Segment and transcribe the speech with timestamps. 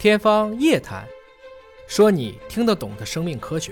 [0.00, 1.04] 天方夜谭，
[1.86, 3.70] 说你听得懂的生命科学。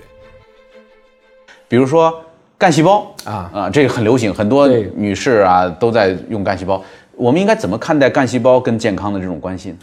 [1.67, 2.23] 比如说
[2.55, 6.83] 干细胞啊啊，这个很流行，很多女士啊都在用干细胞。
[7.15, 9.77] 我们应该怎么看待干细胞跟健康的这种关系呢？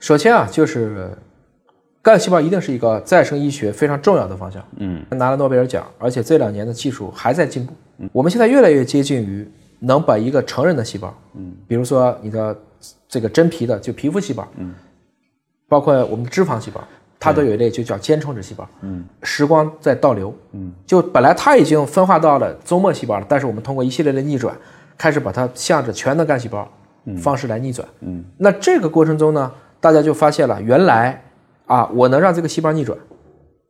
[0.00, 1.08] 首先啊，就是
[2.02, 4.60] 干细胞一定是一个再生医学非常重要的方向。
[4.78, 7.72] 嗯，拿了诺贝尔奖，而且这两年的技术还在进步。
[7.98, 9.48] 嗯我们现在越来越接近于
[9.78, 12.58] 能把一个成人的细胞，嗯，比如说你的
[13.08, 14.74] 这个真皮的就皮肤细胞，嗯，
[15.72, 16.78] 包括我们的脂肪细胞，
[17.18, 18.68] 它都有一类就叫间充质细胞。
[18.82, 24.54] 嗯，时光在倒流，嗯，就本来它已经分化到了周末细胞了，但是我们通过一系列的逆转，
[24.98, 26.70] 开始把它向着全能干细胞
[27.16, 27.88] 方式来逆转。
[28.00, 29.50] 嗯，那这个过程中呢，
[29.80, 31.24] 大家就发现了，原来
[31.64, 32.98] 啊，我能让这个细胞逆转，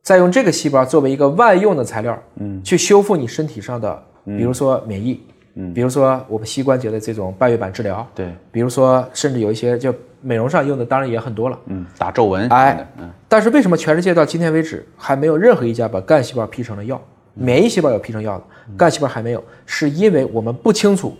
[0.01, 5.23] 再用这个细胞作为一个万用的材料，嗯，去修复你身体上的，比如说免疫，
[5.55, 11.59] 嗯，比如说我们膝关节的这种半月板治疗，对，比如说甚至有一些就美容上用的，当然也很多了。
[11.65, 16.99] 嗯，打皱纹，哎嗯，但是为什么全世界到今天为止还没有任何一家把干细胞批成了药？
[17.35, 18.43] 免疫细胞有批成药的，
[18.77, 21.15] 干细胞还没有，是因为我们不清楚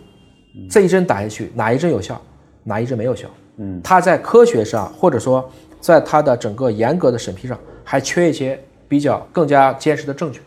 [0.70, 2.20] 这一针打下去哪一针有效，
[2.62, 3.28] 哪一针没有效。
[3.58, 5.48] 嗯，它在科学上或者说
[5.80, 8.58] 在它的整个严格的审批上还缺一些
[8.88, 10.40] 比较更加坚实的证据。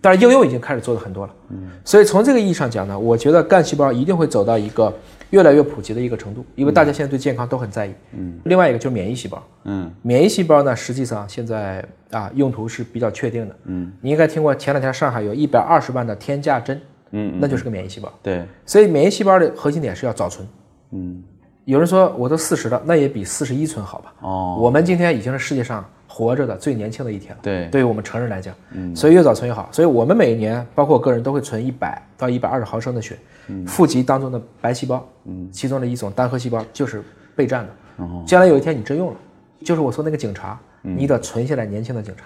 [0.00, 1.32] 但是应用已经开始做的很多了。
[1.48, 4.92] 嗯，所以从这个意义上讲呢，我觉得干细胞一定会走到一个
[5.34, 7.92] 越来越普及的一个程度，因为大家现在对健康都很在意。
[8.12, 9.42] 嗯，另外一个就是免疫细胞。
[9.64, 13.56] 嗯，免疫细胞呢，实际上现在啊用途是比较确定的。
[13.64, 18.08] 嗯，你应该听过前两天上海有一百二十万的天价针，嗯，那就是个免疫细胞。
[18.22, 20.46] 对，所以免疫细胞的核心点是要早存。
[20.92, 21.20] 嗯，
[21.64, 24.14] 有人说我都四十了，那也比四十一存好吧？
[24.20, 27.40] 哦，我们今天已经是世界上活着的最年轻的一天了。
[27.42, 29.68] 对对于我们成人来讲，嗯，所以越早存越好。
[29.72, 33.18] 所以我们每一年，包括我个人都会存一百到一百二十毫升的血，
[33.66, 37.02] 腹肌当中的白细胞，嗯，其中的一种单核细胞就是
[37.34, 38.06] 备战的。
[38.24, 39.16] 将来有一天你真用了，
[39.64, 42.24] 就是我说那个警察，你得存下来年轻的警察。